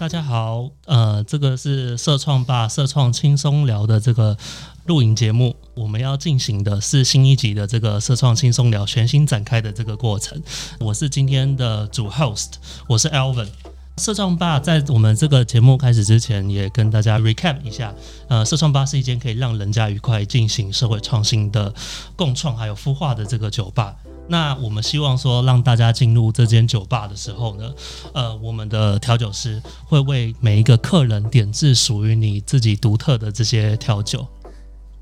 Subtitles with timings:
[0.00, 4.34] 大家好，呃，这个是社创吧社创轻松聊的这个
[4.86, 10.42] 录影节目，我们要进行的是新一集的这个社创轻松聊全新展开的这个过程。
[10.78, 12.52] 我是今天的主 host，
[12.88, 13.48] 我是 Alvin。
[13.96, 17.94] 社创吧在我们这个节目开始之前，也跟大家 recap 一下，
[18.28, 21.74] 呃，社创吧是一间可以让人家愉快进行社会创新的
[22.16, 23.94] 共创还有孵化的这个酒吧。
[24.28, 27.70] 那我们希望说，让大家进入这间酒吧的时候呢，
[28.14, 34.26] 呃，我们的调酒师会为每一个客人点制属于你自己独特的这些调酒。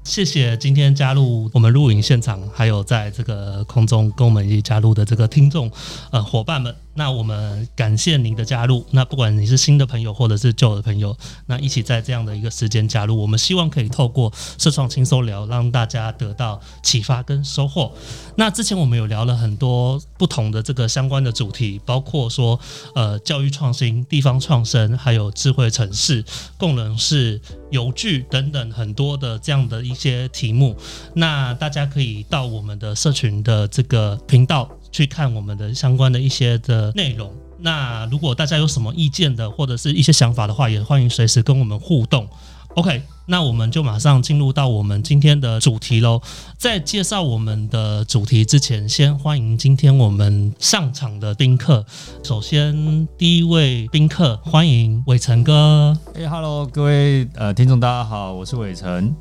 [0.03, 5.71] 谢谢今天加入我们录影现场，还有在这个空中跟我们一起加入的这个听众
[6.11, 6.75] 呃伙伴们。
[6.99, 8.85] 那我们感谢您的加入。
[8.91, 11.17] 那不管你是新的朋友或者是旧的朋友，
[11.47, 17.93] 那一起在这样的一个时间加入，我们希望可以透过社创轻松聊，让大家得到启发跟收获。
[18.35, 22.59] 那之前我们有聊了很多不同的这个相关的主题，包括说
[22.97, 26.25] 呃教育创新、地方创生，还有智慧城市、
[26.57, 30.77] 共能式、邮具等等很多的这样的一些题目。
[31.15, 34.69] 那大家可以到我们的社群的这个频道。
[34.91, 37.33] 去看我们的相关的一些的内容。
[37.61, 42.29] 那如果大家有什么意见的或者是一些想法的话，也欢迎随时跟我们互动。
[42.75, 46.21] OK，那我们就马上进入到我们今天的主题喽。
[46.57, 51.85] 在介绍我们的主题之前，先欢迎今天我们上场的宾客。
[52.23, 55.97] 首先，第一位宾客，欢迎伟成哥。
[56.15, 59.13] 哎，Hello，各位呃听众，大家好，我是伟成。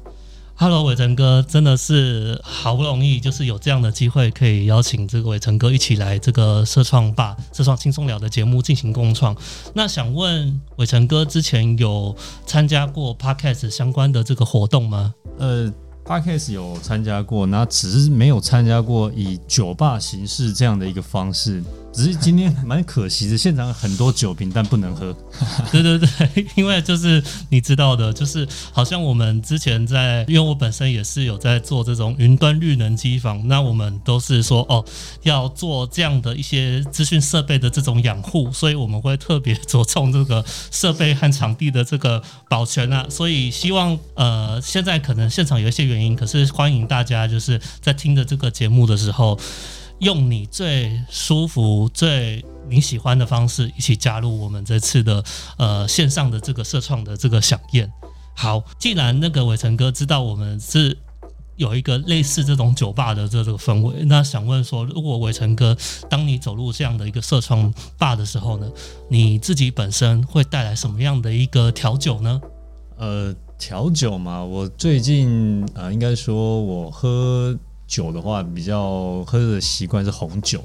[0.59, 9.37] Hello，伟成哥，真的是好不容易，就是有这样的机会，可以邀请这个伟成哥一起来这个社创吧、社创轻松聊的节目进行共创。
[9.75, 12.15] 那想问伟成哥，之前有
[12.47, 15.13] 参加过 Podcast 相关的这个活动吗？
[15.37, 15.71] 呃
[16.03, 21.63] ，Podcast 有参加过，那只是没有参加过以酒吧形式这样的一个方式。
[21.97, 25.11] 只是今天蛮可惜的，现场很多酒瓶，但不能喝。
[25.71, 34.85] 对对对，因为就是你知道的，就是好像我们之前在，因为我本身也是有在做这种云端绿能机房，那我们都是说哦，
[35.23, 43.07] 要做这样的一些资讯设备的这种养护，所以我们会特别着重这个设备和场地的这个保全啊。
[43.09, 49.39] 所以希望呃，现在可能现场有一些原因，可是欢迎大家就是在听着这个节目的时候。
[49.99, 55.23] 用你最舒服、最你喜欢的方式，一起加入我们这次的
[55.57, 57.91] 呃线上的这个社创的这个响宴。
[58.35, 60.95] 好，既然那个伟成哥知道我们是
[61.55, 65.75] 有一个类似这种酒吧的这这个氛围，那想问说，如果伟成哥
[66.07, 68.69] 当你走入这样的一个社创吧的时候呢，
[69.09, 72.39] 你自己本身会带来什么样的一个调酒呢？
[72.97, 77.57] 呃，调酒嘛，我最近啊，应该说我喝。
[77.87, 80.63] 酒的话，比较喝的习惯是红酒。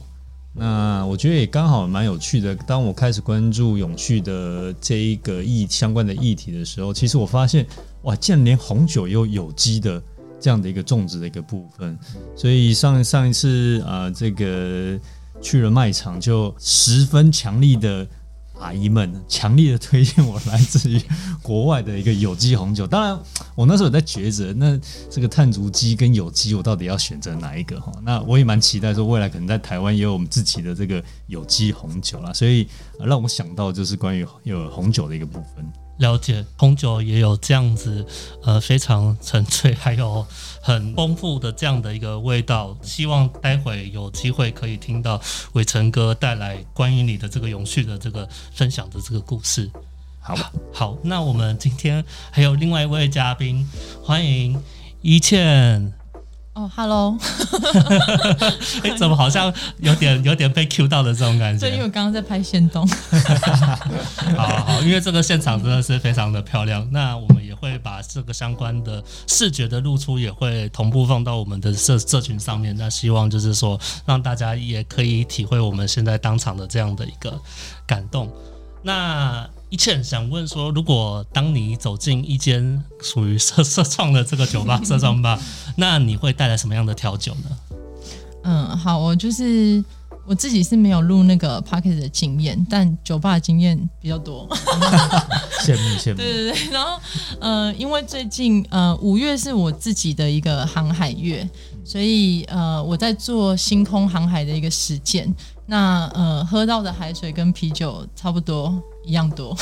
[0.54, 2.54] 那我觉得也刚好蛮有趣的。
[2.54, 7.66] 当我开始关注永续的这一个议相关的议题的时候，其实我发现，
[8.02, 10.02] 哇，竟然连红酒也有有机的
[10.38, 11.98] 这样的一个种植的一个部分。
[12.36, 14.98] 所以上上一次啊，这个
[15.40, 18.06] 去了卖场，就十分强力的。
[18.62, 21.02] 阿姨们强烈的推荐我来自于
[21.42, 22.86] 国外的一个有机红酒。
[22.86, 23.18] 当然，
[23.56, 24.78] 我那时候也在抉择，那
[25.10, 27.80] 这个碳足迹跟有机，我到底要选择哪一个？
[27.80, 32.32] 哈，那我也蛮期待说，未来可能在台湾也有我们自己的这个有机红酒啦。
[32.32, 32.68] 所以
[33.00, 35.81] 让我想到就是关于有红酒的一个部分。
[35.98, 38.04] 了解红酒也有这样子，
[38.42, 40.26] 呃，非常纯粹，还有
[40.60, 42.76] 很丰富的这样的一个味道。
[42.82, 45.20] 希望待会有机会可以听到
[45.52, 49.70] 伟成哥带来关于你的这个永续的这个分享的这个故事。
[50.20, 50.36] 好，
[50.72, 53.68] 好，那我们今天还有另外一位嘉宾，
[54.02, 54.60] 欢迎
[55.02, 56.01] 一倩。
[56.54, 57.16] 哦，Hello，
[58.84, 61.66] 哎，怎么好像有点有点被 Q 到的这种感觉？
[61.66, 62.86] 对，因为我刚刚在拍线动。
[64.36, 72.76] 好好，因为这个现场真的是非常的漂亮，那我们也会把这个相关的视觉的露出也会同步放到我们的社社群上面。
[72.76, 77.40] 那希望就是说，让大家也可以体会我们现在当场的这样的一个
[77.86, 78.30] 感动。
[78.82, 85.40] 那一切想问说，如果当你走进一间属于社社创的这个酒吧、社创吧，
[85.76, 87.56] 那你会带来什么样的调酒呢？
[88.44, 89.82] 嗯，好，我就是
[90.26, 94.46] 我自己是没有录那个 p a c k e t 的经验，但酒吧的经验比较多。
[95.64, 96.16] 羡慕羡慕。
[96.20, 97.00] 对对对，然后
[97.40, 101.48] 呃，因为最近呃五月是我自己的一个航海月，
[101.82, 105.34] 所以呃我在做星空航海的一个实践。
[105.64, 108.78] 那呃喝到的海水跟啤酒差不多。
[109.04, 109.56] 一样多，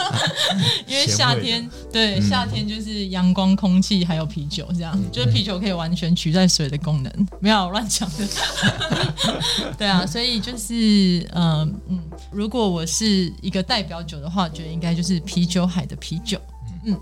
[0.86, 8.28] 因为夏天对夏天就是阳光、空气还有啤酒这样，就是啤酒可以完全取代水的功能，没有乱讲的。
[9.78, 16.40] 对啊，所以就是嗯嗯，如果我是一个代表酒的话，我觉得应该就是啤酒海的啤酒。
[16.84, 16.98] 嗯，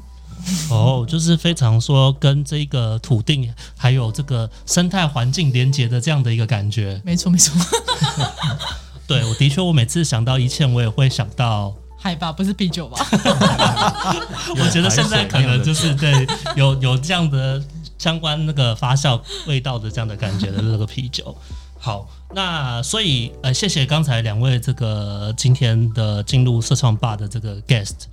[0.71, 7.01] 哦，就是非常说跟这个土地还有这个生态环境连接的这样的一个感觉。
[7.05, 7.55] 没错没错。
[9.07, 12.99] 对，我的确，我每次想到一切，我也会想到海吧，不是啤酒吧？
[14.57, 17.63] 我觉得现在可能就是对有有这样的
[17.99, 21.37] 相关那个发酵味道的这样的感觉的那个啤酒。
[21.79, 28.05] 好，那所以呃，谢谢刚才两位这个今天的进入社创吧的这个 guest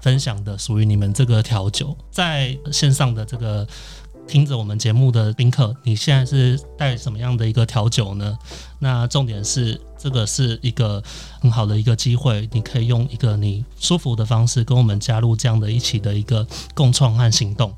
[0.00, 3.66] 分享的属于你们这个调酒，在线上的这个。
[4.26, 8.36] 听着我们节目的宾客，你现在是带什么样的一个调酒呢？
[8.78, 11.02] 那重点是这个是一个
[11.40, 17.74] 很好的一个机会，你可以用一个你舒服的方式跟我们加入这样的一起的一个共创和行动。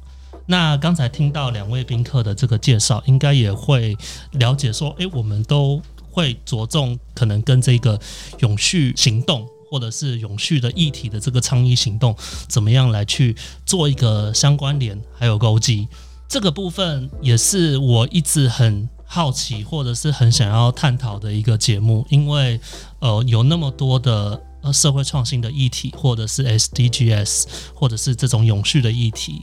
[0.47, 3.97] 那刚才听到两位宾客的这个介绍，应该也会
[4.33, 5.81] 了解说，诶，我们都
[6.11, 7.99] 会着重可能跟这个
[8.41, 12.17] 永续行动或者是永续的议题的这个倡议行动，
[12.49, 15.87] 怎么样来去做一个相关联还有勾稽。
[16.29, 22.61] 这个部分也是我一直很好奇，或者是很想要探讨的一个节目，因为
[23.01, 24.41] 呃有那么多的
[24.73, 29.43] 社会创新的议题，或者是 SDGs，或者是这种永续的议题，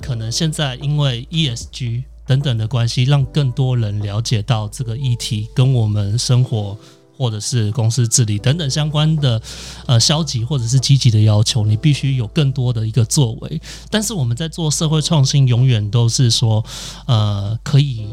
[0.00, 6.78] 可能现在因为 ESG 等等的关系，让更多人了解到这个议题跟我们生活。
[7.18, 9.42] 或者是公司治理等等相关的，
[9.86, 13.60] 呃，消极或者是积极的要求，你必须有更多的一个作为。
[13.90, 16.64] 但是我们在做社会创新，永远都是说，
[17.08, 18.06] 呃，可以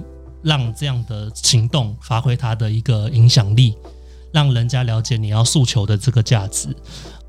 [0.45, 3.75] 让这样的行动发挥它的一个影响力，
[4.31, 6.69] 让人家了解你要诉求的这个价值。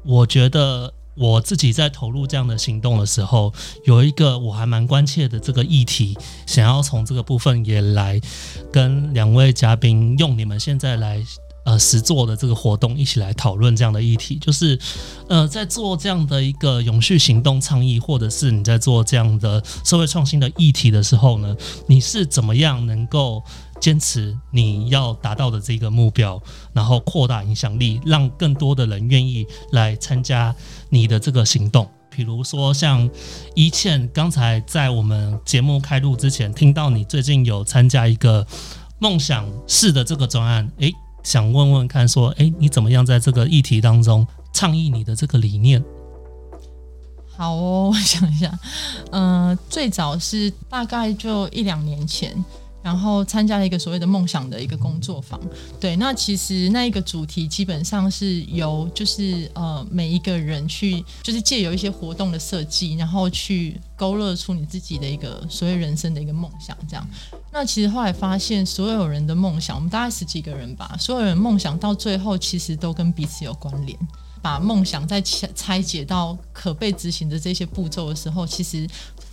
[0.05, 3.53] 我觉得我自己在投入这样的行动的时候，
[3.87, 6.17] 有一个我还蛮关切的这个议题，
[6.47, 8.21] 想要从这个部分也来
[8.71, 11.25] 跟两位嘉宾用你们现在来。
[11.67, 14.79] 呃，实做的这个活动一起来讨论这样的议题，就是，
[15.29, 21.57] 呃，在做这样的一个永续行动倡议，或者是你在做这样的社会创新的议题的时候呢，
[21.89, 23.43] 你是怎么样能够
[23.81, 26.41] 坚持你要达到的这个目标，
[26.73, 30.55] 然后扩大影响力，让更多的人愿意来参加
[30.89, 31.91] 你的这个行动？
[32.09, 33.11] 比如说像
[33.57, 38.47] 一倩，刚才在我们节目开录之前，听到你最近有参加一个
[39.01, 40.93] 梦想式的这个专案，诶。
[41.27, 45.83] 想问问看，说，哎，你怎么样在这个议题当中倡议你的这个理念？
[47.37, 48.57] 好哦，我想一下，
[49.11, 52.33] 嗯， 最早是大概就一两年前。
[52.83, 55.41] 然后参加了一个所谓的梦想的一个工作坊，
[55.81, 67.05] 对，那其实那一个主题基本上是由就是呃每一个人去就是借由一些活动的设计，然后去勾勒出你自己的一个所谓人生的一个梦想，这样。
[67.59, 73.99] 那其实后来发现，所有人的梦想，我们大概十几个人吧，所有人梦想到最后其实都跟彼此有关联。
[74.43, 78.87] 把梦想再拆拆解到可被执行的这些步骤的时候，其实。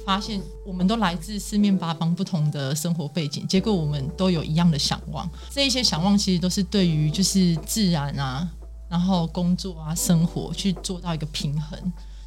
[0.06, 5.30] 发现我们都来自四面八方不同的生活背景，结果我们都有一样的想望。
[5.50, 8.46] 这一些想望其实都是对于就是自然啊，
[8.90, 11.80] 然后工作啊、生活去做到一个平衡，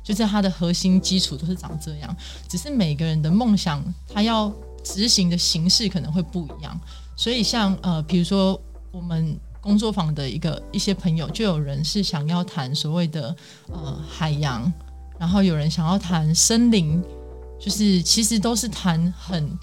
[0.03, 2.17] 就是它的核心基础都是长这样。
[2.49, 4.51] 只是每个人的梦想，他要
[4.95, 6.79] 执行的形式可能会不一样。
[7.17, 8.61] 所以像呃，比如说
[8.93, 13.35] 我们工作坊的一个一些朋友，就有人是想要谈所谓的
[13.73, 14.73] 呃海洋，
[15.19, 17.03] 然后有人想要谈森林。
[17.59, 19.59] 就是其实都是谈很，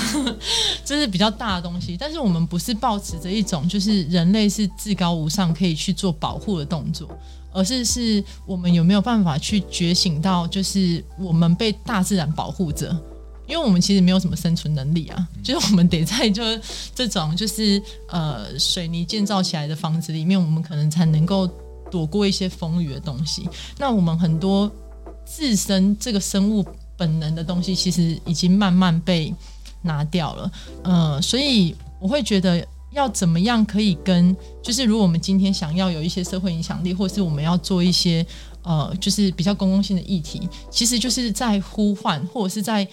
[0.86, 7.06] 这是比较大的东西，但是我们不是抱持着一种就是人类是至高无上可以去做保护的动作，
[7.52, 12.98] 而是是我们有没有办法去觉醒到，就是我们被大自然保护着，
[13.46, 16.42] 因为我们其实没有什么生存能力啊，就是我们得在就
[16.94, 21.46] 这种就是呃水泥建造起来的房子里面，我们可能才能够
[21.90, 23.48] 躲过一些风雨的东西。
[23.78, 24.70] 那我们很多
[25.24, 26.64] 自身这个生物。
[26.98, 29.30] 本能的东西其实已经慢慢被
[29.82, 30.50] 拿掉了，
[30.82, 38.26] 呃，所以我会觉得要怎么样可以跟，就是如果我们今天想要有一些社会影响力，或是我们要做一些
[38.62, 42.88] 呃，就是比较公共性的议题，其实就是在呼唤，或者是在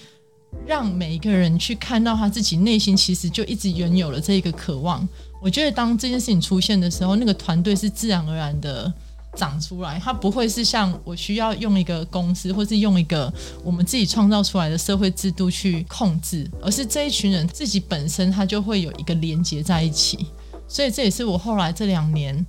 [0.66, 5.08] 让每一个人去看到他自己内心其实就一直原有了这一个渴望。
[5.42, 8.94] 我觉得当这件事情出现的时候，那个团队是自然而然的。
[9.36, 13.34] 长出来，它不会是像我需要用一个公司，或是用一个
[13.64, 20.28] 我们自己创造出来的社会制度去控制，而是这一群人自己本身，它就会有一个连接在一起。
[20.68, 22.46] 所以这也是我后来这两年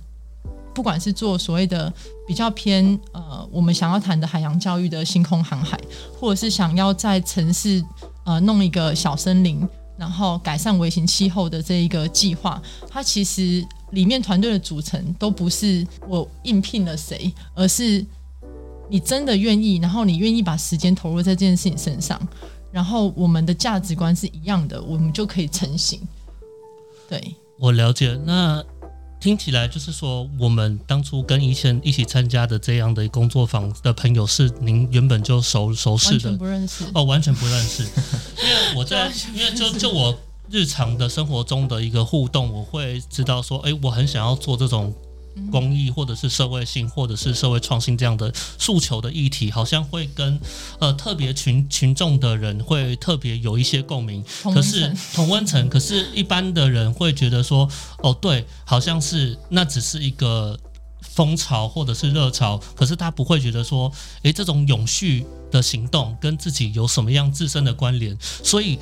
[0.75, 1.91] 不管是做所谓的
[2.27, 3.24] 比较偏呃，
[3.55, 5.79] 我们想要谈的海洋教育的星空航海，
[6.19, 7.81] 或者是想要在城市
[8.25, 9.65] 呃弄一个小森林，
[9.97, 18.05] 然后改善微型气候的这一个计划，它其实里面团队的组成都不是我应聘了谁，而是
[18.89, 22.19] 你真的愿意，然后你愿意把时间投入在这件事情身上，
[22.73, 26.01] 然后我们的价值观是一样的，我们就可以成型。
[27.07, 28.19] 对，我了解。
[28.25, 28.61] 那
[29.25, 36.83] 听起来就是说，我们当初跟以前一起参加的这样的工作坊的朋友，是您原本就熟熟识的完全不认识。
[36.93, 37.81] 哦，完全不认识。
[38.37, 40.15] 因为我在，因为就就我
[40.51, 44.93] 日常的生活中的一个互动，我会知道说，哎，我很想要做这种
[45.51, 50.39] 公益，或者是社会性，或者是社会创新这样的诉求的议题，好像会跟
[50.79, 54.23] 呃特别群群众的人会特别有一些共鸣。
[54.53, 57.69] 可是同温层同温层，可是一般的人会觉得说，
[58.03, 60.57] 哦，对，好像是那只是一个
[61.01, 63.91] 风潮或者是热潮，可是他不会觉得说，
[64.23, 68.17] 诶，这种永续的行动跟自己有什么样自身的关联？
[68.21, 68.77] 所以，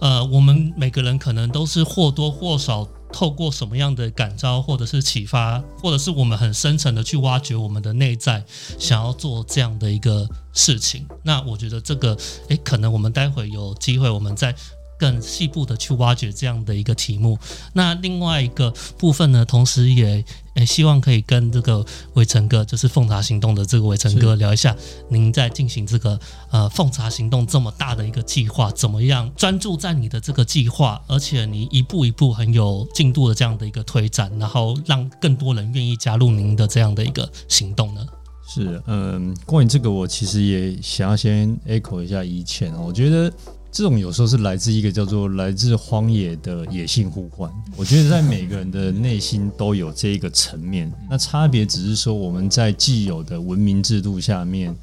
[0.00, 2.86] 呃，我们每个人可能都是或多或少
[3.16, 8.44] 透过什么样的感召，或者是启发，或者是我们很深层的去挖掘我们的内在，
[8.78, 11.06] 想要做这样的一个事情。
[11.22, 12.14] 那我觉得这个，
[12.48, 14.54] 诶，可能我们待会有机会，我们再
[14.98, 17.38] 更细部的去挖掘这样的一个题目。
[17.72, 20.24] 那另外一个部分呢，同时也
[20.54, 21.84] 诶希望可以跟这个
[22.14, 24.74] 伟成哥，就是奉茶行动的这个伟成哥聊一下，
[25.08, 26.18] 您在进行这个
[26.50, 38.06] 呃奉茶行动这么大的一个计划，怎么样专注在你的这个计划，而且你一步一步很有进度的这样的一个推展，然后让更多人愿意加入您的这样的一个行动呢？
[38.48, 43.30] 是，嗯，关于这个，我其实也想要先 echo 一下以前，我觉得
[43.76, 47.52] 这种有时候是来自一个叫做来自荒野的野性呼唤。
[47.76, 54.74] 我觉得在每个人的内心都有这一个层面，那差别只是说我们在既有的文明制度下面，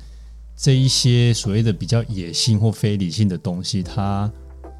[0.56, 4.32] 这一些所谓的比较野性或非理性的东西，它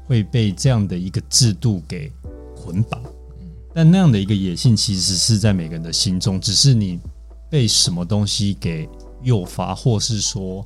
[0.06, 2.08] 会被这样的一个制度给
[2.54, 3.02] 捆绑。
[3.74, 7.00] 但那样的一个野性，其实是在每个人的心中，只是你
[7.50, 8.88] 被什么东西给
[9.24, 10.64] 诱发，或是说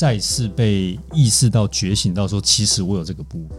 [0.00, 3.58] 再次被意识到、觉醒到，说其实我有这个部分。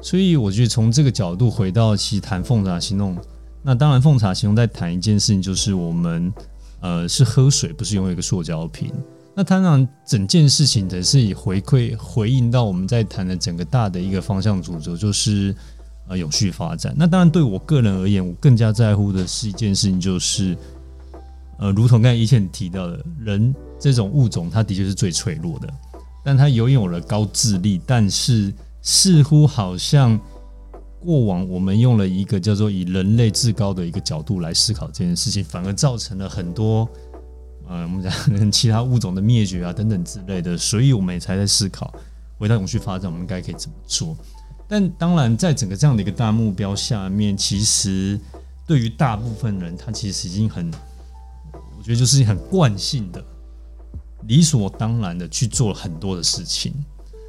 [0.00, 3.18] 所以我觉得从这个角度回到其实谈奉茶行动，
[3.64, 6.32] 那当然奉茶行动在谈一件事情，就是我们
[6.78, 8.92] 呃是喝水，不是拥有一个塑胶瓶。
[9.34, 15.52] 那当然整件事情的是以回馈回应到我们在谈的整个大的一个方向主轴，就是
[16.06, 16.94] 呃永续发展。
[16.96, 20.56] 那当然对我个人而言，我更加在乎的是一件事情，就是
[21.58, 25.68] 呃，如同刚才以前提到的，人这种物种，它的确是最脆弱的，
[26.24, 30.18] 但它拥有了高智力，但是似乎好像
[31.00, 36.88] 过往我们用了一个叫做以人类至高的一个角度来思考这件事情，反而造成了很多
[37.68, 41.92] 呃，我们讲可能其他物种的灭绝啊等等之类的，所以我们也才在思考，
[42.38, 44.16] 回到永续发展，我们该可以怎么做。
[44.68, 48.18] 但当然，在整个这样的一个大目标下面，其实
[48.66, 50.70] 对于大部分人，他其实已经很，
[51.86, 53.24] 觉得就是很惯性的、
[54.26, 56.74] 理所当然的去做很多的事情。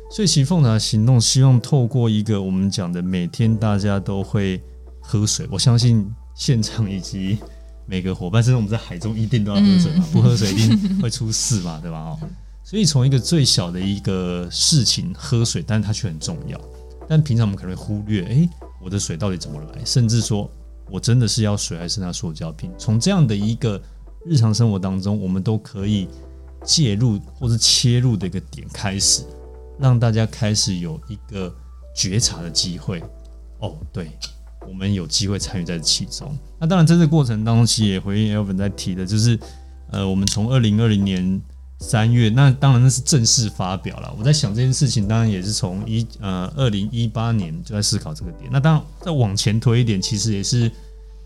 [0.10, 4.60] 所以，其实奉茶行动希望透过一个我们讲的每天大家都会
[5.00, 7.38] 喝水，我相信现场以及
[7.86, 12.00] 每个伙伴，甚至我们在海中一定都要喝水嘛，不喝水一定会出事嘛，对吧？
[12.00, 12.20] 哦，
[12.64, 16.60] 所以从一个最小的一个事情喝水，但是它却很重要。
[17.08, 18.50] 但平常我们可能会忽略，诶，
[18.84, 19.86] 我的水到底怎么来？
[19.86, 20.50] 甚至说
[20.90, 22.72] 我真的是要水，还是拿塑胶瓶？
[22.78, 23.82] 从这样的一个
[24.28, 26.08] 日常生活当中，我们都可以
[26.64, 29.24] 介入或是切入的一个点开始，
[29.80, 31.54] 让大家开始有一个
[31.96, 33.02] 觉察的机会。
[33.60, 34.12] 哦，对，
[34.68, 36.38] 我们有机会参与在其中。
[36.60, 39.40] 那当然，在这个过程当中，其实也回应 Elvin 在提的，就是
[39.90, 41.42] 呃，我们从二零二零年
[41.80, 44.14] 三月，那当然那是正式发表了。
[44.18, 48.50] 我在想这件事情，当然也是从一呃二零一八年就在思考这个点。
[48.52, 50.72] 那当然再往前推一点，其实也是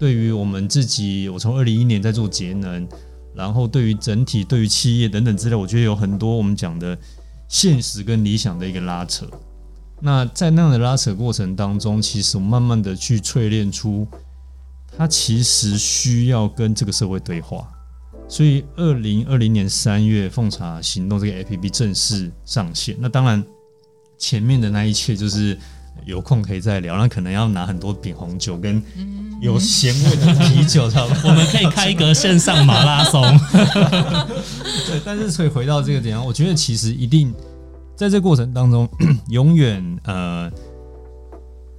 [0.02, 2.88] 对于我们自己，我从二零一年在做节能，
[3.36, 6.98] 然后对于整体、对于企业等等之类，我觉得有很多我们讲的
[7.48, 9.28] 现实跟理想的一个拉扯。
[10.00, 14.08] 那在那样的拉扯过程当中，其实我慢慢的去淬炼出，
[14.98, 17.72] 它其实需要跟这个社会对话。
[18.28, 22.98] 所以，二零二零年三月，奉茶行动这个 APP 正式上线。
[23.00, 23.46] 那当然，
[24.18, 25.56] 前面的那一切就是
[26.06, 26.98] 有空可以再聊。
[26.98, 28.82] 那可能要拿很多饼红酒跟
[29.42, 31.30] 有咸味的啤酒，差不多。
[31.32, 33.22] 我们可以开一个线上马拉松。
[34.88, 37.34] 对，但是所以回到这个点，我觉得其实一定
[37.96, 38.88] 在这过程当中，
[39.30, 40.52] 永远呃，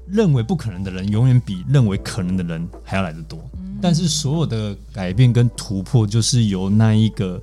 [0.07, 3.38] 认为不可能的人，永远比认为可能的人还要来得多。
[3.81, 7.40] 但是所有的改变跟突破，就是由那一个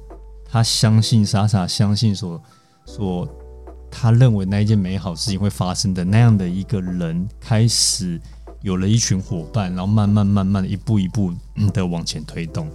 [0.50, 2.42] 他相信、莎莎相信所
[2.86, 3.28] 所
[3.92, 8.20] 他认为那一件美好事情会发生的那样的一个人，开始
[8.62, 11.34] 有了一群伙伴，然后慢慢慢慢一步一步
[11.74, 12.70] 的往前推动。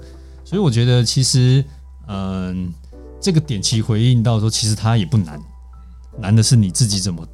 [0.44, 1.64] 所以我觉得，其实，
[2.06, 2.72] 嗯，
[3.20, 5.40] 这个点其回应到说，其实它也不难，
[6.18, 7.26] 难的是你自己怎么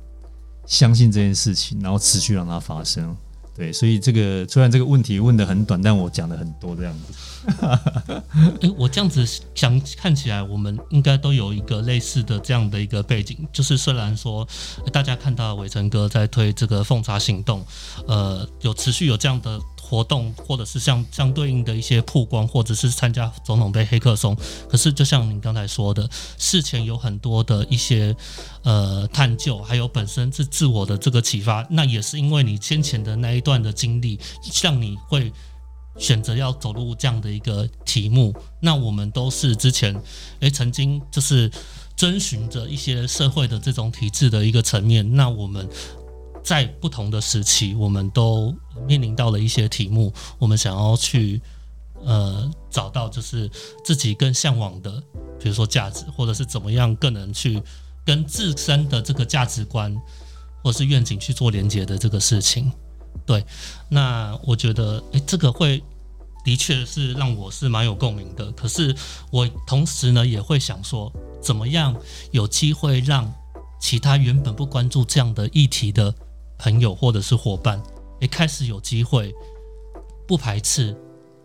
[0.67, 3.17] 相信这件事情，然后持续让它发生。
[3.61, 7.12] 对，所以这个虽然这个问题问的很短，但我讲的很多这样子。
[8.62, 9.23] 哎，我这样子
[9.55, 14.49] 想看起来，我们应该都有一个类似的这样的一个背景，就是虽然说
[14.90, 17.62] 大家看到伟成哥在推这个奉茶行动，
[18.07, 19.61] 呃，有持续有这样的。
[19.91, 24.37] 活动，或者是相相对应的一些曝光，或者是参加总统杯黑客松。
[24.69, 28.15] 可是，就像您刚才说的，事前有很多的一些
[28.63, 31.67] 呃探究，还有本身是自我的这个启发。
[31.71, 34.17] 那也是因为你先前的那一段的经历，
[34.63, 35.33] 让你会
[35.99, 38.33] 选择要走入这样的一个题目。
[38.61, 40.01] 那我们都是之前
[40.39, 41.51] 诶曾经就是
[41.97, 45.17] 遵循着一些社会的这种体制的一个层面。
[45.17, 45.69] 那我们。
[46.43, 48.55] 在不同的时期，我们都
[48.87, 51.41] 面临到了一些题目，我们想要去
[52.03, 53.51] 呃找到就是
[53.85, 55.03] 自己更向往的，
[55.39, 57.63] 比如说价值，或者是怎么样更能去
[58.05, 59.95] 跟自身的这个价值观
[60.63, 62.73] 或是愿景去做连接的这个事情。
[63.27, 63.45] 对，
[63.89, 65.83] 那我觉得诶，这个会
[66.45, 68.51] 的确是让我是蛮有共鸣的。
[68.53, 68.97] 可是
[69.31, 71.95] 我同时呢也会想说，怎么样
[72.31, 73.31] 有机会让
[73.79, 76.15] 其他原本不关注这样的议题的。
[76.61, 77.83] 朋友或者是伙伴，
[78.21, 79.35] 也开始有机会
[80.26, 80.95] 不排斥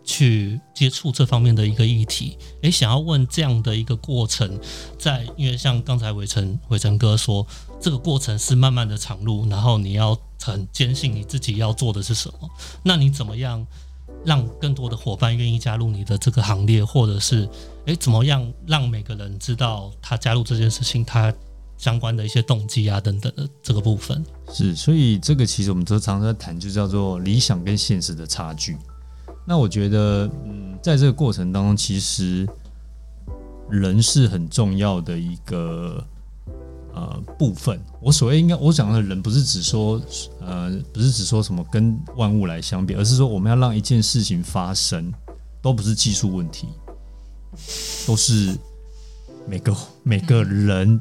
[0.04, 2.36] 去接触这方面的一个议题。
[2.60, 4.60] 诶，想要问这样的一个过程，
[4.98, 7.46] 在因为像刚才伟成伟成哥说，
[7.80, 12.50] 这个过程是慢慢的长路，然后你要很坚信你自己要做的是什么。
[12.82, 13.66] 那你怎么样
[14.24, 17.48] 让更多的伙伴愿意加入你的这个行列，或者是
[17.86, 21.32] 诶，怎么样让每个人知道他加入这件事情，他？
[21.78, 28.76] 相关的一些动机啊，等等的这个部分是，所以这个其实我们都常常在谈，就叫做理想跟现实的差距。
[29.44, 32.48] 那我觉得，嗯，在这个过程当中，其实
[33.68, 36.02] 人是很重要的一个
[36.94, 37.78] 呃部分。
[38.00, 40.00] 我所谓应该我讲的人，不是指说
[40.40, 45.12] 呃，不是指说什么跟万物来相比，而是说我们要让一件事情发生，
[45.60, 46.68] 都不是技术问题，
[48.06, 48.56] 都是
[49.46, 51.00] 每个每个人。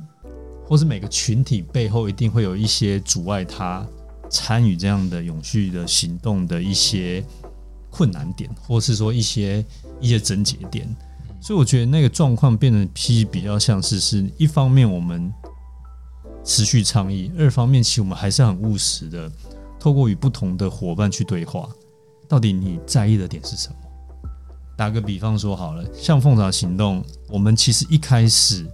[0.68, 3.86] 或是每个群体背后一定会有一些阻碍他
[4.30, 7.24] 参与这样的永续的行动的一些
[7.92, 9.64] 困难点，或是说一些
[10.02, 10.88] 一些症结点。
[11.40, 15.32] 所以我觉得那个状况变得其实比较像是是一方面我们
[16.44, 19.32] 持续倡议，二方面其实我们还是很务实的，
[19.80, 21.70] 透过与不同的伙伴去对话，
[22.28, 23.76] 到底你在意的点是什么？
[24.76, 28.66] 打个比方说好了，像凤爪行动，我们其实一开始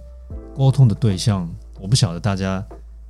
[0.56, 1.48] 沟通的对象。
[1.82, 2.64] 我不晓得大家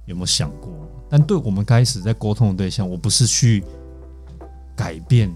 [0.06, 0.72] 有没有想过，
[1.10, 3.62] 但对我们开始在沟通的对象，我不是去
[4.74, 5.30] 改变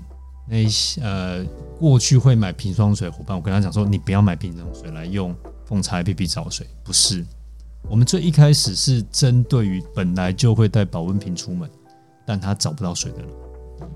[0.49, 1.45] 那些呃
[1.79, 7.23] 过去会买瓶装水伙伴，我跟他讲说，你不要买瓶装水来用凤茶 A P P 找水，不是。
[7.89, 11.71] 我们最一开始是针对于本来就会带保温瓶出门，
[12.25, 13.29] 但他找不到水的人，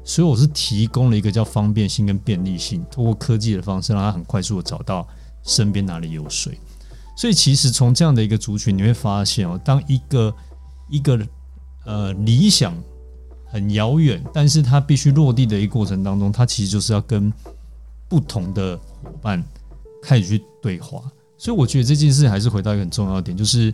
[0.04, 5.08] 所以我是提供了一个叫方便性跟便利性，通过科技的方式，让他很快速的找到
[5.42, 6.56] 身边哪里有水。
[7.20, 10.34] 所以，其实从这样的一个族群，你会发现哦，当一个
[10.88, 11.20] 一个
[11.84, 12.74] 呃理想
[13.44, 17.30] 很遥远，但是它必须落地的一个过程当中，它其实就是要跟
[18.08, 19.44] 不同的伙伴
[20.02, 21.02] 开始去对话。
[21.36, 23.70] 所以，我觉得这件事还是回到一个很重要的点，就是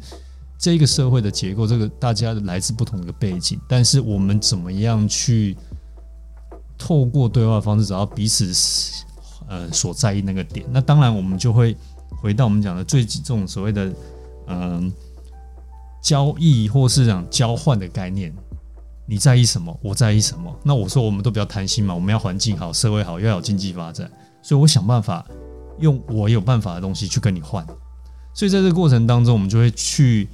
[0.59, 5.57] 这一个社会的结构，这个大家来自不同的背景，但是我们怎么样去
[6.77, 8.53] 透过对话方式找到彼此
[9.47, 10.67] 呃所在意那个点？
[10.73, 11.77] 那当然，我们就会。
[12.11, 13.93] 回到我们讲的最这种所谓的
[14.49, 14.93] 嗯
[16.03, 18.33] 交易或是讲交换的概念，
[19.07, 19.77] 你在意什么？
[19.83, 20.55] 我在意什么？
[20.63, 24.11] 那我说我们都比较贪心嘛，我们要环境好，社会好，要有经济发展，
[24.43, 25.27] 所以我想办法
[25.81, 27.67] 用我有办法的东西去跟你换。
[28.35, 30.29] 所以在这个过程当中，我们就会去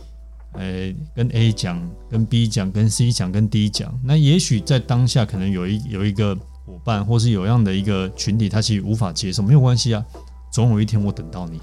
[0.54, 1.80] 呃跟 A 讲，
[2.10, 3.98] 跟 B 讲，跟 C 讲，跟 D 讲。
[4.02, 6.34] 那也许在当下可能有一有一个
[6.66, 10.04] 伙伴，或是有样的一个群体，他其实无法接受，没有关系啊，
[10.52, 11.60] 总有一天我等到你。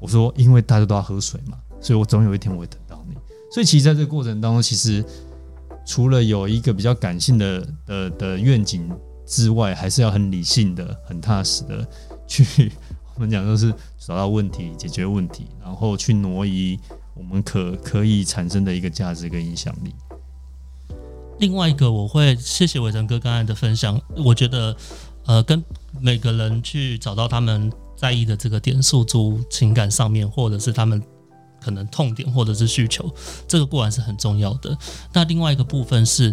[0.00, 3.14] 我说，因为大家都要喝水嘛，所以我总有一天我会等到你。
[3.52, 5.04] 所以其实在这个过程当中，其实
[5.84, 8.88] 除了有一个比较感性的的的愿景
[9.26, 11.86] 之外，还是要很理性的、很踏实的
[12.26, 12.70] 去，
[13.16, 16.78] 我们讲就是找到问题、解决问题，然后去挪移
[17.14, 19.92] 我们可可以产生的一个价值跟影响力。
[21.40, 24.00] 另外一个，我会谢谢伟成哥刚才的分享。
[24.16, 24.76] 我觉得，
[25.26, 25.62] 呃，跟
[26.00, 31.02] 每个人去找到他们在意的这个点，诉诸情感上面，或者是他们
[31.60, 33.12] 可能痛点或者是需求，
[33.48, 34.78] 这个固然是很重要的。
[35.12, 36.32] 那另外一个部分是，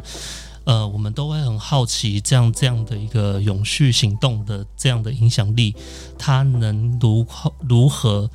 [0.66, 5.76] 呃，我们都会很好奇，这样这样的一个永续行动的这样的影响力，
[6.20, 8.30] 它能如何如何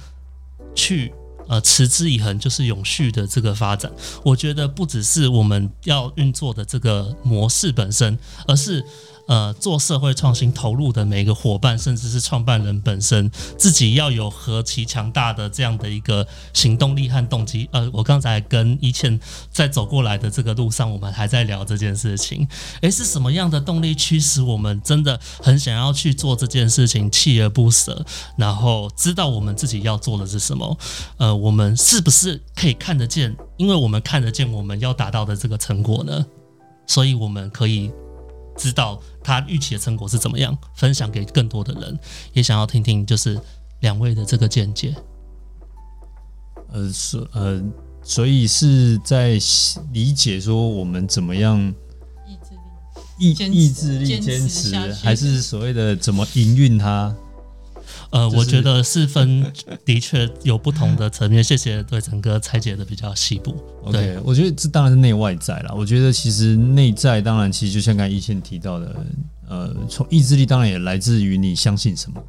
[0.74, 1.14] 去。
[1.48, 3.90] 呃，持之以恒就是永续的这个发展。
[4.24, 8.84] 我觉得不只是我们要运作的这个模式本身，而是。
[9.30, 17.68] 呃，做社会创新投入的每一个伙伴，甚至是创办人本身，自己要有何其强大的这样的一个行动力和动机。
[17.70, 19.20] 呃，我刚才跟一倩
[19.52, 22.44] 在走过来的这个路上，我们还在聊这件事情。
[22.80, 28.04] 诶，是什么样的动力驱使我们真的很想要去做这件事情，锲而不舍，
[28.36, 30.76] 然后知道我们自己要做的是什么？
[31.18, 33.36] 呃，我们是不是可以看得见？
[33.58, 36.26] 因为我们看得见我们要达到的这个成果呢？
[36.88, 37.92] 所以我们可以。
[38.60, 41.98] 知道他预期的成果是怎么样，分享给更多的人，
[42.34, 43.40] 也想要听听就是
[43.80, 44.94] 两位的这个见解。
[46.70, 47.62] 呃，所呃，
[48.02, 49.38] 所以是在
[49.92, 51.58] 理解说我们怎么样
[53.18, 57.16] 意志力意意志力坚持，还是所谓的怎么营运它。
[58.10, 59.52] 呃，我觉得是分
[59.84, 61.42] 的确有不同的层面。
[61.42, 63.54] 谢谢对整个拆解的比较细部。
[63.84, 65.74] OK，我觉得这当然是内外在了。
[65.74, 69.06] 我觉得其实内在当然其实就像刚才一线提到的，
[69.48, 72.20] 呃，从意志力当然也来自于你相信什么。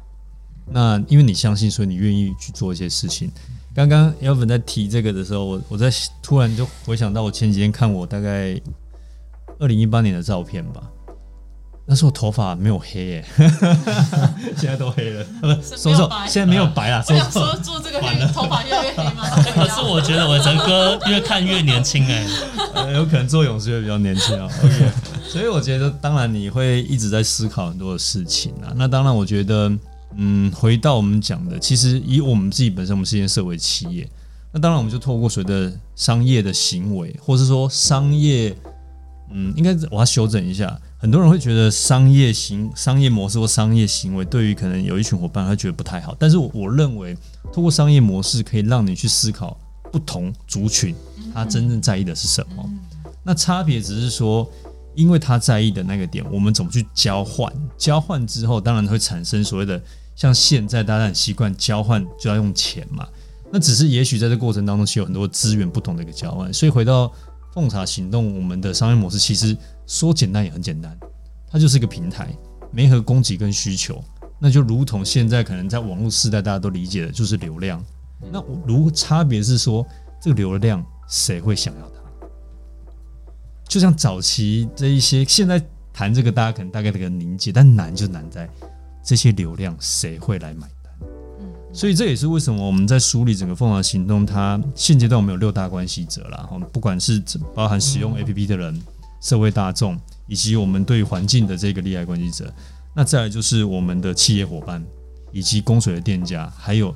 [0.70, 3.28] 那因为你相信，所以你愿意去做一些事情。
[3.74, 5.90] 刚刚 Elvin 在提这个的时候，我我在
[6.22, 8.58] 突然就回想到我前几天看我大概
[9.58, 10.82] 二零一八年的照片吧。
[11.84, 13.24] 那时候头发没有黑耶，
[14.56, 15.26] 现在都黑了。
[15.76, 17.04] 说说现在没有白了。
[17.08, 19.24] 我想说做这个黑，头发越来越黑吗？
[19.52, 22.24] 可是我觉得我成哥越看越年轻哎，
[22.94, 24.48] 有可能做勇士会比较年轻啊。
[24.64, 24.90] OK，
[25.28, 28.72] 所以我觉得当然你会一直在思考很多的事情啊。
[28.76, 29.70] 那当然我觉得，
[30.16, 34.08] 嗯，回到我们讲的，其实以我们自己本身，我们是一间社会企业，
[34.52, 38.56] 那当然我们就透过所谓的商业的行为，或是说商业，
[39.32, 40.78] 嗯，应该我要修正一下。
[41.02, 47.18] 很多人会觉得商业行商业模式或商业行为对于可能有一群伙伴他觉得不太好，但是我认为
[47.52, 49.58] 通过商业模式可以让你去思考
[49.90, 50.94] 不同族群
[51.34, 52.64] 他真正在意的是什么。
[53.24, 54.48] 那差别只是说，
[54.94, 57.52] 因为他在意的那个点，我们怎么去交换？
[57.76, 59.82] 交换之后，当然会产生所谓的
[60.14, 63.08] 像现在大家很习惯交换就要用钱嘛。
[63.50, 66.54] 那只是也许在这过程当中是有很多资源不同的一个交换。
[66.54, 67.12] 所以回到
[67.52, 69.56] 奉茶行动，我们的商业模式其实。
[69.84, 70.96] 说简单也很简单，
[71.50, 72.34] 它就是一个平台，
[72.70, 74.02] 没和供给跟需求，
[74.38, 77.84] 那就如同现在可能在网络时代大家都理解的，就是流量。
[78.32, 79.86] 那如差别是说，
[80.18, 82.00] 这个流量谁会想要它？
[83.68, 85.62] 就像早期这一些，现在
[85.92, 88.48] 谈这个，大家可能大概这个理解，但难就难在
[89.04, 90.81] 这些流量谁会来买单？
[91.72, 97.22] 所以这也是为什么我们在梳理整个凤凰行动，它现阶段我们有六大关系者啦，我们不管是
[97.54, 98.80] 包含使用 APP 的人。
[99.22, 102.52] 社会大众以及我们对环境的这个利害关系者，
[102.92, 104.84] 那再来就是我们的企业伙伴，
[105.30, 106.92] 以及供水的店家，还有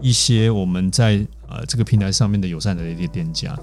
[0.00, 3.56] 一些我们在呃这个平台上面的友善的一些店家。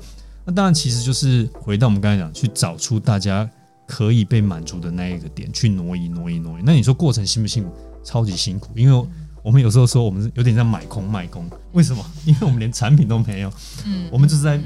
[0.45, 3.49] 那当然，其实就是回到我们刚才讲，去找出大家
[3.85, 6.63] 可以被满足的那一个点，去挪移、挪移、挪移。
[6.65, 7.69] 那你说过程辛不辛苦？
[8.01, 9.07] 超级辛苦，因为
[9.45, 11.47] 我们有时候说我们有点像买空卖空。
[11.73, 12.03] 为什么？
[12.25, 13.53] 因为我们连产品都没有，
[13.85, 14.59] 嗯，我们就是在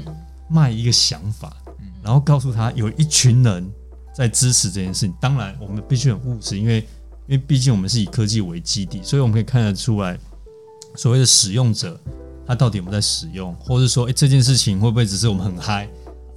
[0.48, 1.54] 卖一个想法。
[2.02, 3.70] 然后告诉他有一群人
[4.14, 5.14] 在支持这件事情。
[5.20, 6.78] 当然，我们必须很务实，因为
[7.26, 10.18] 因为毕竟我们是以科技为基地，所以我们可以看得出来，
[10.96, 12.00] 所谓的使用者
[12.46, 15.86] 他到底有没有在使用，或者说，哎，这件事情会不会只是我们很嗨，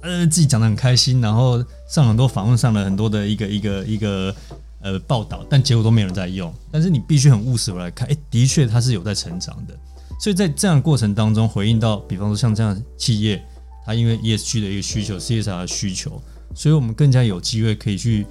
[0.02, 4.36] 呃，自己讲的很开心，然后上很多访问，上了很多的一个一个一个
[4.84, 6.54] 呃报道，但结果都没有人在用。
[6.70, 9.76] 但是你必须很务实来看，哎，的确它是有在成长的。
[10.20, 13.44] 所以在这样的过程当中，回应到，比方说像这样企业。
[13.86, 16.18] 它因为 ESG 的一个需求，CSR 的需求，
[16.54, 18.26] 所以我们更加有机会可以去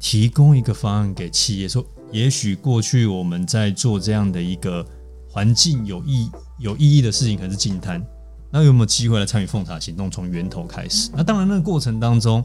[0.00, 4.84] 提供一个方案给企业，说也许过去我们在做这样的一个
[5.28, 8.04] 环境有意有意义的事情，可能是净滩，
[8.50, 11.12] 那有没有机会来参与奉茶行动，从源头开始？
[11.14, 12.44] 那当然，那个过程当中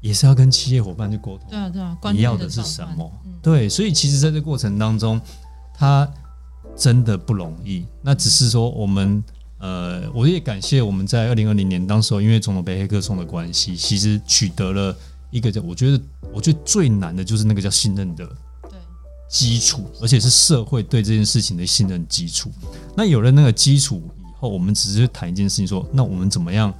[0.00, 3.10] 也是要跟企业伙伴去沟通，对啊，对啊，你要的是什么？
[3.42, 5.20] 对，所以其实在这过程当中，
[5.74, 6.08] 它
[6.76, 7.86] 真的不容易。
[8.02, 9.22] 那只是说我们。
[9.62, 14.96] 呃，我也感谢我们在二零二零年当时候，因为总统被黑客送的关系，其实取得了
[15.30, 18.26] 一个叫我觉得，我觉得最难的就是那个叫信任的
[19.28, 22.50] 基础，而且是社会对这件事情的信任基础。
[22.96, 26.72] 那有了那个基础以后，我们只是谈一件事情，说那我们怎么样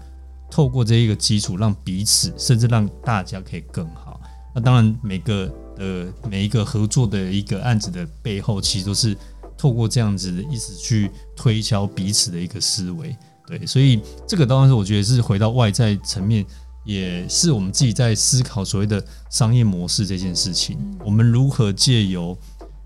[0.50, 4.20] 透过这一个基础，让彼此甚至让大家可以更好。
[4.54, 9.16] 那当然，每个呃每一个合作的一个案子的背后，其实都是
[9.56, 13.16] 透过这样子的意思去推敲彼此的一个思维。
[13.46, 16.44] 对，所以这个当然是我觉得是回到外在层面，
[16.84, 20.78] 也是我们自己在思考所谓的商业模式这件事情。
[21.04, 22.36] 我们如何借由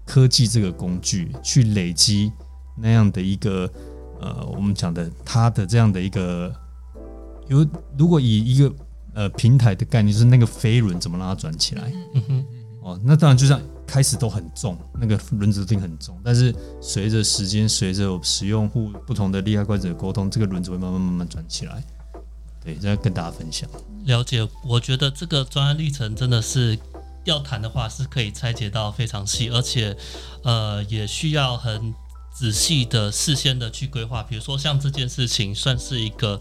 [0.05, 2.31] 科技这个工具去累积
[2.77, 3.71] 那样的一个
[4.21, 6.55] 呃，我们讲的它的这样的一个
[7.49, 7.67] 有，
[7.99, 8.75] 如果以一个
[9.15, 11.93] 呃平台的概念，就是那个飞轮怎么让它转起来？
[12.15, 12.47] 嗯哼，
[12.83, 21.83] 哦，那当然就像开始都很重，那个轮子定很重，但是随着时间，随着使用户不同的利害关系者沟通，这个轮子会慢慢慢慢转起来。
[22.63, 23.69] 对，这要跟大家分享。
[24.07, 26.79] 了解，我觉得这个专案历程真的是
[27.25, 29.95] 要谈的话，是可以拆解到非常细，而且
[30.43, 31.95] 呃也需要很
[32.35, 34.23] 仔细的事先的去规划。
[34.23, 36.41] 比如说像这件事情，算是一个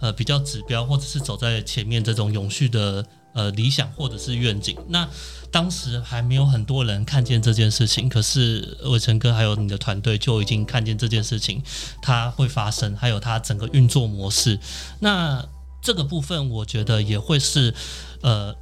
[0.00, 4.76] 呃比较指标，或者是走在前面这种永续的呃理想或者是愿景。
[4.88, 5.08] 那
[5.52, 11.62] 当时还没有很多人看见这件事情，可是伟成哥还有你的团队就已经看见这件事情
[12.00, 14.58] 它会发生，还有它整个运作模式。
[15.00, 15.44] 那
[15.82, 17.74] 这个部分，我觉得也会是
[18.22, 18.54] 呃，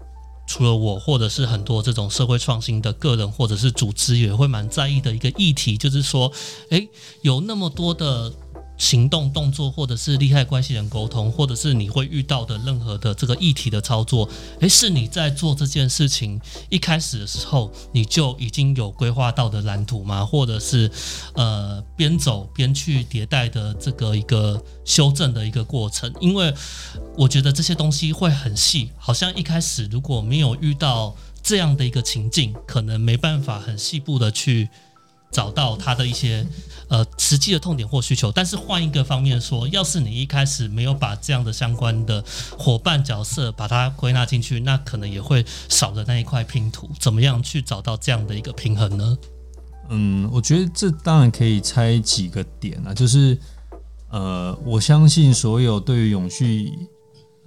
[0.46, 6.32] 除了我或者是很多这种社会创新的个人或者是组织也会蛮在意的一个议题，就是说，
[6.70, 6.88] 诶，
[7.22, 8.32] 有那么多的。
[8.78, 14.28] 行动动作，或者是利害关系人沟通，或者是你会遇到的任何的这个议题的操作，
[14.60, 20.24] 诶，是你在做这件事情一开始的时候你就已经有规划到的蓝图吗？
[20.24, 20.90] 或者是
[21.34, 26.12] 呃边走边去迭代的这个一个修正的一个过程？
[26.20, 26.54] 因为
[27.16, 34.68] 我觉得这些东西会很细，好像一开始如果没有遇到这样的一个情境，可能没办法很细部的去。
[35.30, 36.46] 找到他的一些
[36.88, 42.24] 呃实际的痛点或需求，但是换一个方面说，要是你一开始没有把这样的相关的
[42.56, 46.88] 伙伴角色把它归纳进去，那可能也会少了那一块拼图。
[46.98, 49.18] 怎么样去找到这样的一个平衡呢？
[49.90, 53.38] 嗯，我觉得这当然可以拆几个点啊，就是
[54.10, 56.72] 呃，我相信所有对于永续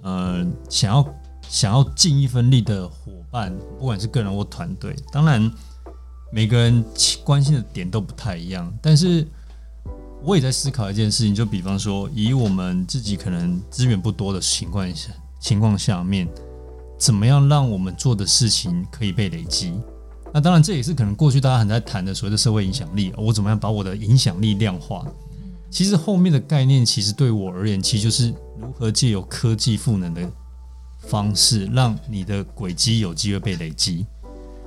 [0.02, 1.14] 呃想要
[1.48, 5.52] 想要尽一份力的伙伴，不管是个人或团队，当然。
[6.34, 6.82] 每个人
[7.22, 9.28] 关心的点都不太一样，但是
[10.22, 16.26] 我也在思考一件事情，就比方说，以我们自己可能资源不多的情况下，情况下面，
[16.98, 19.74] 怎么样让我们做的事情可以被累积？
[20.32, 25.06] 那当然，这也是可能过去大家很在谈的所谓的社会影响力，我怎么样把我的影响力量化？
[25.70, 30.26] 其实后面的概念，其实对我而言，其实就是如何借由科技赋能的
[31.00, 34.06] 方式，让你的轨迹有机会被累积。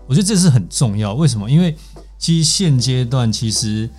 [0.08, 1.50] 我觉得这是很重要，为什么？
[1.50, 1.76] 因为
[2.18, 3.90] 其实现阶段，其实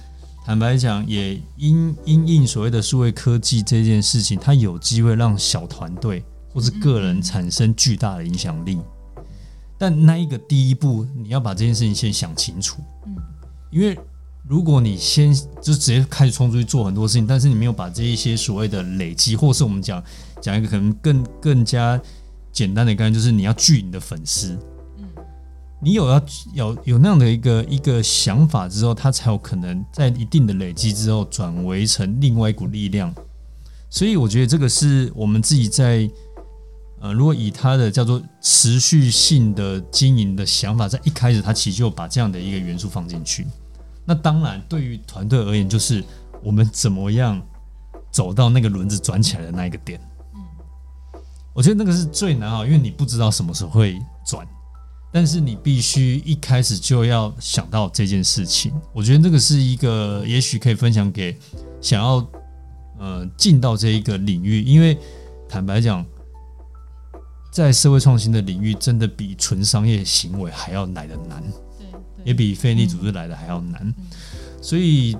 [0.44, 8.78] 坦白讲，也因因应所谓的数位科技这件事情，它有机会让小团队或是个人产生巨大的影响力。
[9.76, 12.80] 但那一个第一步，你要把这件事情先想清楚。
[13.06, 13.16] 嗯，
[13.70, 13.98] 因为
[14.48, 20.02] 如果你先就直接开始冲出去做很多事情，但是你没有把这一些所谓的累积，或是我们讲
[20.40, 22.00] 讲一个可能更更加
[22.52, 24.56] 简单的概念，就是你要聚你的粉丝。
[25.80, 26.22] 你有要
[26.54, 33.14] 有有那样的一个一个想法之后，它才有可能在一定的累积之后转为成另外一股力量。
[33.90, 36.10] 所以我觉得这个是我们自己在
[36.98, 43.46] 呃，如果以他的叫做持续性的经营的想法，在一开始他其实就把这样的一个元素放进去。
[44.04, 46.02] 那当然，对于团队而言，就是
[46.42, 47.40] 我们怎么样
[48.10, 50.00] 走到那个轮子转起来的那一个点。
[50.34, 50.40] 嗯，
[51.52, 54.46] 我觉得那个是最难啊，因为你不知道什么时候会转。
[55.12, 61.34] 但是你必须一开始就要想到这件事情，我觉得这个是一个也许可以分享给
[61.80, 62.28] 想要
[62.98, 64.98] 呃进到这一个领域，因为
[65.48, 66.04] 坦白讲，
[67.50, 71.42] 在社会创新的领域，真的比纯商业行为还要来的难，
[71.78, 71.86] 对，
[72.22, 73.94] 也比非利组织来的还要难，
[74.60, 75.16] 所以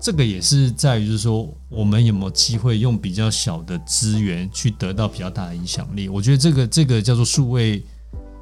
[0.00, 6.08] 这个也是在于就是说，我们有没有机会用比较小的资源去得到比较大的影响力？
[6.08, 7.84] 我觉得这个这个叫做数位。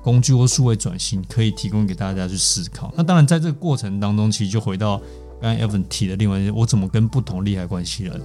[0.04, 2.92] 工具或数位转型可以提供给大家去思考。
[2.94, 5.00] 那当然，在这个过程当中，其实就回到
[5.40, 8.20] 刚才 Evan 提的另外一我怎么跟不同利害关系人？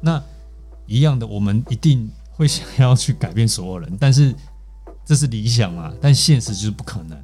[0.00, 0.20] 那
[0.84, 4.34] 一样的，我们一定会想要去改变所有人，但是
[5.06, 5.92] 这是理想嘛？
[6.00, 7.16] 但现实就是不可能，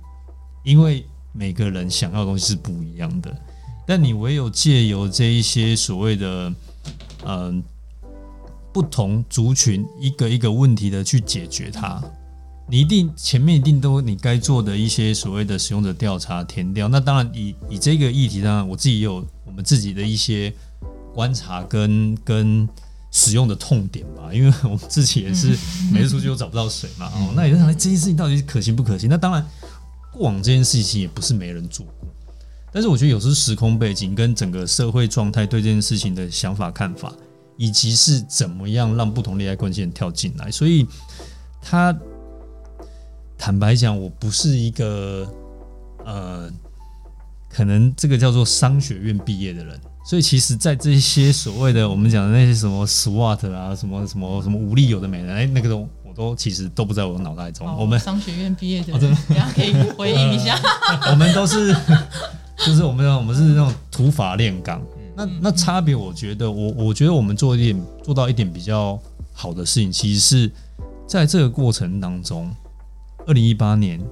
[0.62, 3.36] 因为每个人想要的东西是不一样的。
[3.84, 6.54] 但你唯有借由这一些所谓的
[7.24, 7.60] 嗯
[8.72, 12.00] 不同族群一个一个问题的去解决它。
[12.70, 20.52] 你一定前面一定都你该做的一些所谓的使用者调查填掉，那当然以以这个议题上，我自己也有我们自己的一些
[21.14, 22.68] 观察跟跟
[23.10, 25.56] 使用的痛点吧，因为我们自己也是
[25.90, 27.06] 每次出去都找不到水嘛。
[27.06, 29.08] 哦，那也在想这件事情到底可行不可行？
[29.08, 29.42] 那当然，
[30.12, 32.08] 过往这件事情也不是没人做过，
[32.70, 37.10] 但是我觉得有时候时空背景跟整个社会状态对这件事情的想法看法，
[37.56, 40.86] 以及是怎么样让不同利害关系人跳进来，所以
[41.62, 41.98] 他
[43.38, 45.26] 坦白讲，我不是一个
[46.04, 46.50] 呃，
[47.48, 49.80] 可能这个叫做商学院毕业的人。
[50.04, 57.66] 所以其实，在这些所谓的我们讲的那些什么 SWOT 啊，什么什么什么武力有的没的，哎，那个都我都其实都不在我脑袋中。
[57.76, 58.92] 我们商学院毕业的，
[59.28, 60.58] 大家可以回应一下。
[61.12, 61.76] 我们都是，
[62.56, 64.82] 就是我们我们是那种土法炼钢。
[65.14, 68.98] 那那差别，我觉得我我觉得我们做一点做到一点比较
[69.34, 70.50] 好的事情，其实是
[71.06, 72.50] 在这个过程当中，
[73.28, 74.04] 二零一八年。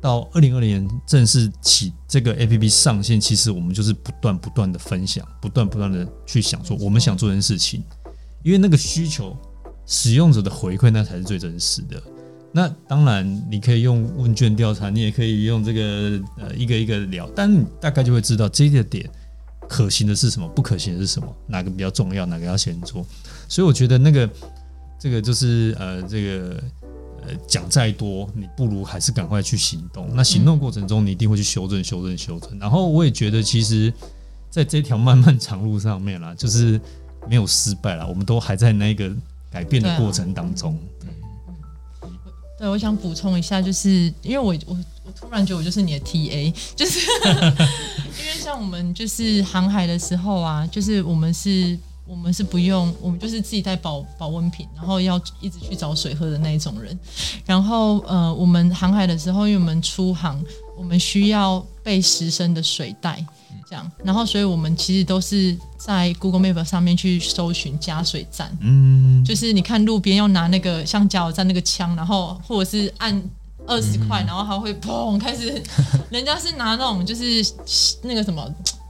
[0.00, 7.82] 到二零二零年正式起这个 A P P 上线，其实我们就是不断不断的分享，不断不断的去想做我们想做件事情，
[8.42, 9.34] 因为那个需求、
[9.86, 12.02] 使用者的回馈，那才是最真实的。
[12.52, 19.08] 那当然，你可以用问卷调查，你也可以用这个呃一个一个聊，但你大概就会知道这个点
[19.66, 23.06] 可行的是什么，不可行的是什么，哪个比较重要，哪个要先做。
[23.48, 24.28] 所以我觉得那个
[25.00, 26.62] 这个就是呃这个。
[27.26, 30.08] 呃，讲再多，你不如还是赶快去行动。
[30.14, 32.58] 那行动过程中，你一定会去修正、修正、修正。
[32.58, 33.92] 然后我也觉得，其实
[34.50, 36.80] 在这条漫漫长路上面啦，就是
[37.28, 39.10] 没有失败啦，我们都还在那个
[39.50, 40.78] 改变的过程当中。
[42.58, 47.00] 对，我想补充一下，就是因为我我我突然觉得我就是你的 TA，就是
[48.20, 51.78] 因为像我们就是航海的时候啊，就是我们是。
[52.06, 56.98] 我们是不用，我们就是自己带保保温瓶，然后要一直去找水喝的那一种人。
[57.46, 60.42] 然后呃，我们航海的时候，因为我们出航，
[60.76, 63.24] 我们需要备十升的水袋，
[63.66, 63.90] 这样。
[64.04, 68.54] 然后，所以我们其实都是在 Google Map 上面去搜寻加水站。
[68.60, 73.22] 嗯，就是你看路边要拿那个像加油站那个枪，然后或者是按
[73.66, 75.62] 二十块，然后它会砰开始。
[76.12, 77.42] 人家是拿那种就是
[78.02, 78.46] 那个什么。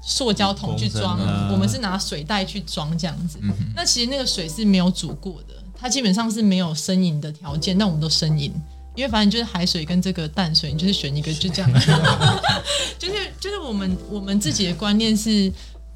[0.07, 1.19] 塑胶桶去装，
[1.51, 3.38] 我们是拿水袋去装这样子。
[3.75, 7.77] 那其实那个水是没有煮过的，它基本上是没有生饮的条件。
[7.77, 8.53] 但我们都生饮，
[8.95, 11.73] 因为反正就是海水跟这个淡水，你就是选一个就这样。
[12.99, 15.51] 就是就是我们我们自己的观念是，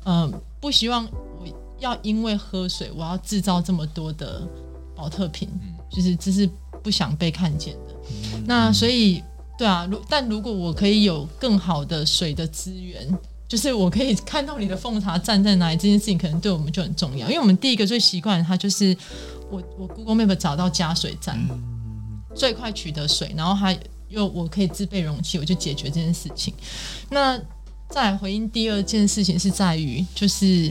[0.05, 0.27] 呃，
[0.59, 1.47] 不希望我
[1.79, 4.41] 要因为喝水，我要制造这么多的
[4.97, 5.51] 保特瓶，
[5.91, 6.49] 就是这是
[6.83, 7.95] 不想被看见的。
[8.47, 9.23] 那所以
[9.59, 13.07] 对啊，如但如果我可以有更好的水的资源。
[13.49, 17.27] 就是我可以看到你的奉茶站在哪里，这件事情可能对我们就很重要。
[17.29, 18.95] 因为我们第一个最习惯，它就是
[19.51, 21.39] 我我 Google Map 找到加水站，
[22.35, 23.79] 最快取得水，然后还
[24.11, 26.53] 又我可以自备容器，我就解决这件事情。
[27.09, 27.41] 那
[27.89, 30.71] 再回应第二件事情是在于，就是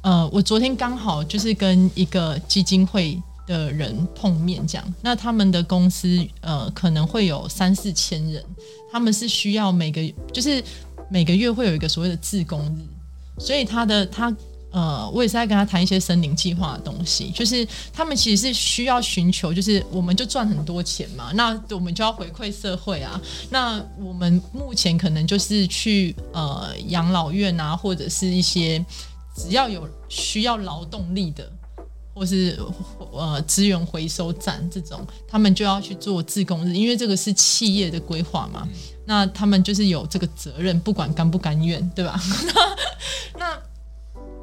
[0.00, 8.42] 呃，我昨天刚好就是跟一个基金会的人碰面，这样，那他们的公司呃可能会有三四千人，
[8.90, 10.00] 他们是需要每个
[10.32, 10.64] 就是。
[11.08, 14.34] 每个月会有一个所谓的自工日，所以他的他
[14.70, 23.20] 呃，我也是在跟他谈一些森林计划的东西，就是他们其实是需要寻求，就是我们就赚很多钱嘛，那我们就要回馈社会啊。
[23.50, 28.84] 那我们目前可能就是去呃养老院啊，或者是一些
[29.34, 31.50] 只要有需要劳动力的。
[32.18, 32.58] 或是
[33.12, 38.66] 呃资源回收站这种，他们就要去做自工日，因为这个是企业的规划嘛。
[39.06, 42.20] 那他们就是有这个责任，不管甘不甘愿，对吧？
[43.38, 43.56] 那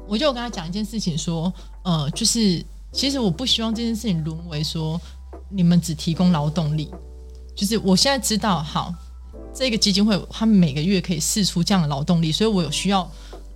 [0.08, 5.00] 我就跟他讲一件事情，说呃，就是其实我不希望这件事情沦为说
[5.50, 6.90] 你们只提供劳动力，
[7.54, 8.92] 就是我现在知道，好，
[9.54, 13.10] 这个基金会他们每个月可以试出这样的劳动力，所以我有需要。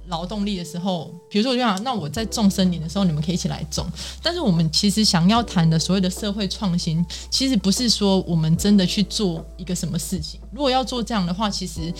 [0.09, 3.87] 劳动力的时候，比如说我就想，那我在种森林的时候，你们可以一起来种。
[4.23, 10.41] 但是我们其实想要谈的所谓的社会创新，其实不是说我们真的去做一个什么事情。
[10.53, 11.93] 如果要做这样的话，其实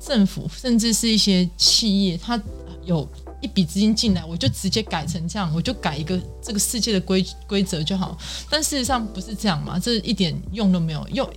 [0.00, 2.40] 政府甚至是一些企业，它
[2.84, 3.06] 有
[3.40, 8.16] 一笔资金进来，我就直接改成这样，我就改一个这个世界的规规则就好。
[8.48, 9.78] 但事实上不是这样嘛？
[9.78, 11.06] 这一点用都没有。
[11.08, 11.28] 用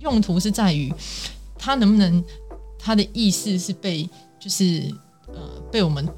[0.00, 0.92] 用途是在于
[1.56, 2.24] 它能不能，
[2.78, 4.08] 它的意识是被
[4.40, 4.92] 就是。
[5.34, 5.40] 呃，
[5.70, 6.08] 被我们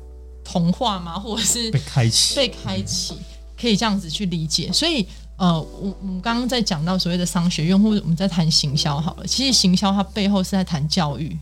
[0.44, 1.18] 同化吗？
[1.18, 2.36] 或者是被开启？
[2.36, 3.14] 被开启，
[3.60, 4.70] 可以这样子去理解。
[4.72, 5.06] 所以，
[5.36, 9.26] 呃，我我们刚刚在讲到所谓的商学院，或者我们在谈行销好了。
[9.26, 11.36] 其实行销它背后是在谈教育，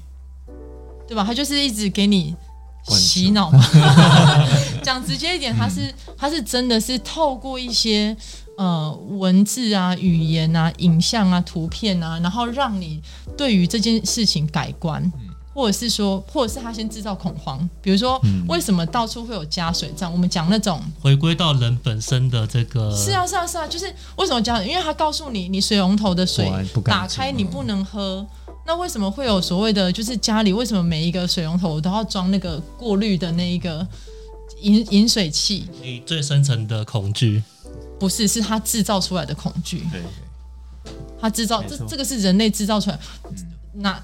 [1.09, 1.25] 对吧？
[1.25, 2.35] 它就是一直给你
[2.89, 3.65] 洗脑嘛。
[4.83, 8.17] 讲直接一点，它是它是真的是透过一些
[8.57, 13.03] 呃文字啊、语言啊、影像啊、图片啊，然后让你
[13.37, 15.13] 对于这件事情改观。
[15.55, 20.11] 或者是说，或者是他先制造恐慌，比如说为什么到处会有加水站？
[20.11, 23.87] 我们讲那种回归到人本身的这个是啊是啊是啊，就是
[24.17, 24.63] 为什么加？
[24.63, 26.51] 因为他告诉你，你水龙头的水
[26.85, 28.27] 打开你不能喝。
[28.65, 29.91] 那为什么会有所谓的？
[29.91, 33.85] 就是家里为什么每一个水龙头都要装那个过滤的那一个
[34.61, 35.67] 饮饮水器？
[35.83, 37.43] 你最深层的恐惧，
[37.99, 39.85] 不是，是他制造出来的恐惧。
[39.91, 40.01] 对，
[41.21, 42.99] 他制造这这个是人类制造出来，
[43.73, 44.01] 那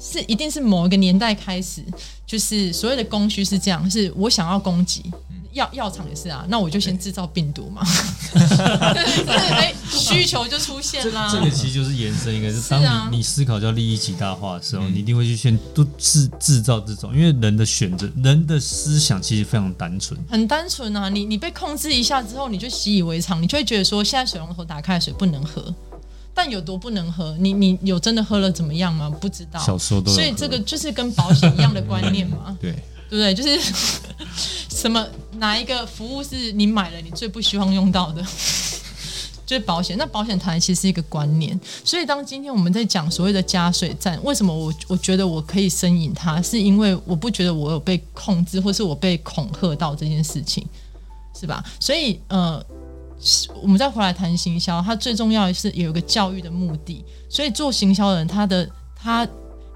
[0.00, 1.84] 是一定是某一个年代开始，
[2.26, 5.02] 就是所谓的供需是这样，是我想要供给。
[5.52, 7.82] 药药厂也是啊，那我就先制造病毒嘛，
[8.32, 11.28] 对对，哎，需求就出现这啦。
[11.28, 25.74] 这个其实就是延伸一个，是当你你思考叫利益极大化的时候，你一定会去先都制制造这种，因为人的选择，人的思想其实非常单纯，很单纯啊，你你被控制一下之后，你就习以为常，你就会觉得说，现在水龙头打开的水不能喝，
[26.42, 27.36] 但有多不能喝？
[27.38, 29.10] 你你有真的喝了怎么样吗？
[29.20, 29.60] 不知道。
[29.60, 32.72] 小时候都所以这个就是跟保险一样的观念嘛， 对，
[33.10, 33.34] 对不对？
[33.34, 33.60] 就是
[34.74, 38.24] 什么哪一个服务是你买了你最不希望用到的？
[39.44, 50.64] 就是保险，那保险谈其实是一个观念，所以当今天我们在讲所谓的加水站，为什么我我觉得我可以申引它，是因为我不觉得我有被控制，或是我被恐吓到这件事情，
[51.38, 51.62] 是吧？
[51.80, 52.64] 所以呃，
[53.62, 59.28] 我们再回来谈行销，它最重要的是有一个教育的目的，所以做行销的人，他的他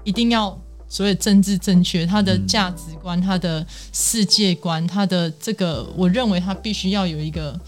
[0.03, 7.59] 一定要所谓政治正确，他的价值观、他的世界观、他的这个，我认为他必须要有一个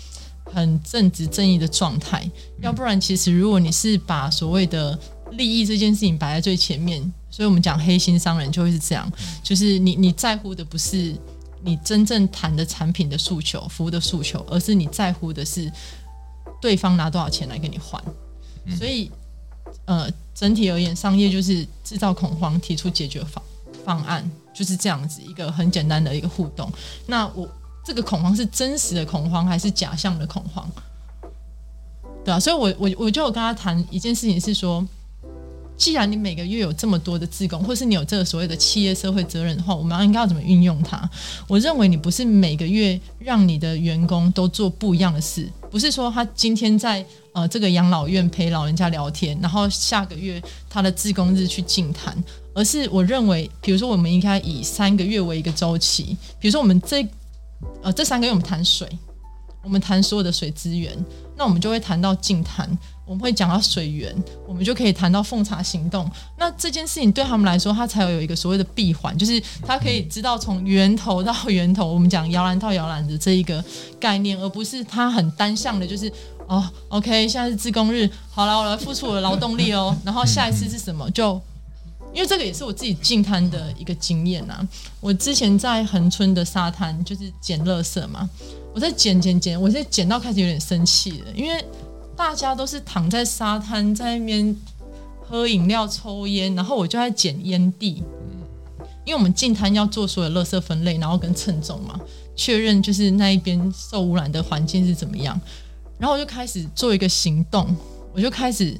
[0.45, 2.29] 很正直正义的状态，
[2.61, 4.97] 要不然，其实如果你是把所谓的
[5.31, 9.11] 利益这件事情摆在最前面，所以我们讲黑心商人就会是这样，
[9.43, 11.13] 就是你你在乎的不是
[11.63, 15.71] 你真正谈的产品的诉求、服务的诉求，而是你在乎的是
[16.61, 18.01] 对方拿多少钱来跟你换。
[18.77, 19.09] 所以，
[19.85, 23.43] 呃，整体而言，商业就是制造恐慌，提出解决方
[23.85, 26.71] 方案，就是这样子一个很简单的一个互动。
[27.05, 27.47] 那我
[27.85, 30.69] 这个恐慌是真实的恐慌还是假象的恐慌？
[32.25, 34.85] 对啊，所以我我我就有跟他谈一件事情是说，
[35.77, 41.07] 既然你每个月有这么多的自工，或是你有这个所谓的企业社会责任的话，我们应该要怎么运用它？
[41.47, 52.15] 我认为你不是每个月让你的员工都做不一样的事，不是说他今天在呃这个养老院陪老人家聊天，然后下个月他的自工日去净滩，
[52.53, 57.07] 而是我认为，比如说我们应该以三个月为一个周期，比如说我们这
[57.83, 58.87] 呃这三个月我们谈水，
[59.67, 60.97] 我们谈所有的水资源，
[61.35, 62.65] 那我们就会谈到净滩，
[63.05, 64.15] 我们会讲到水源，
[64.47, 66.09] 我们就可以谈到奉茶行动。
[66.37, 73.61] 那这件事情对他们来说，它才有有一个所谓的闭环，就是他可以知道从源头到源头，我们讲摇篮到摇篮的这一个
[73.99, 76.09] 概念，而不是他很单向的，就是
[76.47, 81.41] 哦，OK，现在是自工日，好了，我来付出我的劳动力哦，然后下一次是什么就。
[82.17, 84.67] 因为这个也是我自己进滩的一个经验呐、
[84.99, 88.27] 我之前在恒春的沙滩就是捡垃圾嘛，
[88.73, 91.63] 我在捡捡捡，我在捡到开始有点生气了，因为
[92.15, 94.55] 大家都是躺在沙滩在那边
[95.29, 98.03] 喝饮料、抽烟，然后我就在捡烟蒂。
[99.05, 101.99] 因为我们进滩要做所有垃圾分类，然后跟称重嘛，
[102.35, 105.39] 确认就是那一边受污染的环境是怎么样，
[105.99, 107.73] 然后我就开始做一个行动，
[108.11, 108.75] 我就开始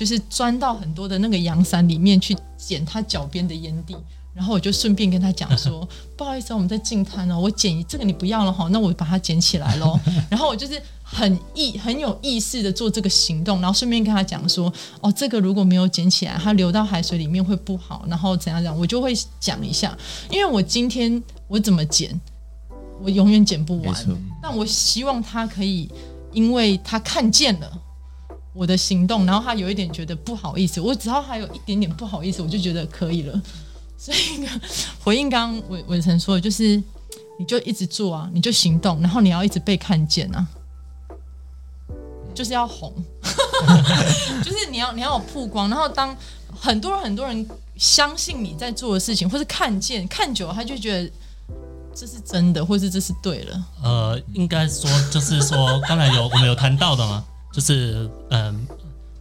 [0.00, 3.94] 就是钻到很多的那个阳伞里面去捡他脚边的烟蒂，
[4.32, 5.86] 然后我就顺便跟他讲说，
[6.16, 10.00] 不好意思、哦，我们在进滩哦，我捡这个你不要了哈，那我把它捡起来喽。
[10.30, 14.72] 然后我就是很意很有意识的做这个行动，然后顺便跟他讲说，
[15.02, 19.94] 哦，这个如果没有捡起来，它流到海水里面会不好，然后怎样怎样，我就会讲一下，
[20.30, 22.18] 因为我今天我怎么捡，
[23.02, 23.94] 我永远捡不完。
[24.42, 25.90] 但我希望他可以，
[26.32, 27.70] 因为他看见了。
[28.52, 33.42] 我的行动，然后他有一点觉得不好意思，我只要还有一点点不好意思，我就觉得可以了。
[33.96, 34.48] 所以呢，
[35.04, 36.82] 回应刚刚伟伟成说的，就是
[37.38, 40.46] 你就一直做啊，你就行动，然后你要一直被看见啊，
[42.34, 42.92] 就是要红，
[44.42, 46.16] 就是你要你要有曝光，然后当
[46.58, 47.46] 很多人很多人
[47.76, 51.10] 相信你在做的事情，或是看见看久了，他就觉得
[51.94, 53.64] 这是真的，或是这是对了。
[53.82, 57.22] 呃，应该说就是说，刚才有我们有谈到的吗，
[57.52, 58.66] 就是嗯、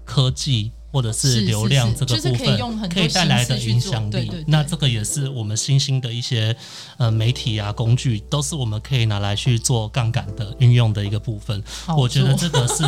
[0.06, 4.46] 科技或者是是流量这个部分可以带来的影响力对对对。
[4.48, 6.56] 那这个也是我们新兴的一些
[6.98, 11.64] 呃媒体啊工具，都是我们可以拿来去做杠杆的运用的一个部分。
[11.96, 12.84] 我觉得这个是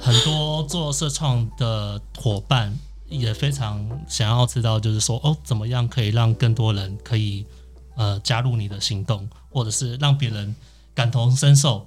[0.00, 7.44] 很多做社创的伙伴也非常想要知道，就是说哦，怎么样可以让更多人可以
[7.96, 10.54] 呃加入你的行动，或者是让别人
[10.94, 11.86] 感同身受。